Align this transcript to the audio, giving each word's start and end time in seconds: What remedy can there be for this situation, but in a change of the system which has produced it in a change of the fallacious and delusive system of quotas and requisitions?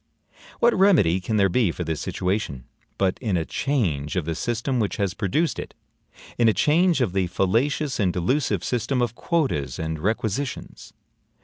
What 0.59 0.73
remedy 0.73 1.19
can 1.19 1.37
there 1.37 1.47
be 1.47 1.71
for 1.71 1.83
this 1.83 2.01
situation, 2.01 2.63
but 2.97 3.19
in 3.21 3.37
a 3.37 3.45
change 3.45 4.15
of 4.15 4.25
the 4.25 4.33
system 4.33 4.79
which 4.79 4.97
has 4.97 5.13
produced 5.13 5.59
it 5.59 5.75
in 6.39 6.49
a 6.49 6.53
change 6.55 7.01
of 7.01 7.13
the 7.13 7.27
fallacious 7.27 7.99
and 7.99 8.11
delusive 8.11 8.63
system 8.63 8.99
of 9.03 9.13
quotas 9.13 9.77
and 9.77 9.99
requisitions? 9.99 10.91